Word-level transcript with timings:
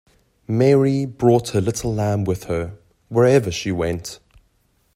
Mary 0.47 1.05
brought 1.05 1.49
her 1.49 1.61
little 1.61 1.93
lamb 1.93 2.23
with 2.23 2.45
her, 2.45 2.75
wherever 3.09 3.51
she 3.51 3.71
went. 3.71 4.17